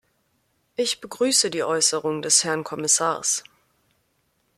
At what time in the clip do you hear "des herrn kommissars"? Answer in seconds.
2.23-3.43